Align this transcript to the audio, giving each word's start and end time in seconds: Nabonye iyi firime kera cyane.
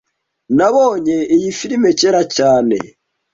Nabonye 0.57 1.17
iyi 1.35 1.49
firime 1.59 1.89
kera 1.99 2.21
cyane. 2.35 2.75